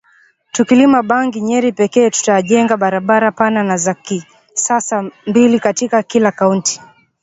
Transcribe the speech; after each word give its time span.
Tukilima 0.53 1.01
bangi 1.03 1.41
Nyeri 1.41 1.71
pekee 1.79 2.09
tutajenga 2.09 2.77
barabara 2.77 3.31
pana 3.31 3.63
na 3.63 3.77
za 3.77 3.93
kisasa 3.93 5.11
mbili 5.27 5.59
katika 5.59 6.03
kila 6.03 6.31
kaunti 6.31 6.81